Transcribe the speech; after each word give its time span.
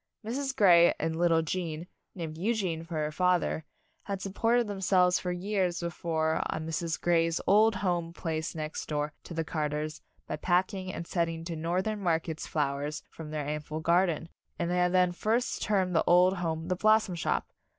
Mrs. 0.25 0.55
Grey 0.55 0.95
and 0.99 1.15
lit 1.15 1.29
tle 1.29 1.43
Gene, 1.43 1.85
named 2.15 2.35
Eugene 2.35 2.83
for 2.83 2.95
her 2.95 3.11
father, 3.11 3.65
had 4.05 4.19
supported 4.19 4.65
themselves 4.65 5.19
for 5.19 5.31
years 5.31 5.79
before 5.79 6.41
on 6.49 6.65
Mrs. 6.65 6.99
Grey's 6.99 7.39
old 7.45 7.75
home 7.75 8.11
place 8.11 8.55
next 8.55 8.87
door 8.87 9.13
to 9.23 9.35
the 9.35 9.43
Carters 9.43 10.01
by 10.25 10.37
packing 10.37 10.91
and 10.91 11.05
sending 11.05 11.45
to 11.45 11.55
Northern 11.55 11.99
markets 12.01 12.47
flowers 12.47 13.03
from 13.11 13.29
their 13.29 13.45
ample 13.45 13.79
garden, 13.79 14.29
and 14.57 14.71
they 14.71 14.77
had 14.77 14.91
then 14.91 15.11
first 15.11 15.61
termed 15.61 15.95
the 15.95 16.03
old 16.07 16.37
home 16.37 16.67
The 16.69 16.75
Blossom 16.75 17.13
Shop. 17.13 17.47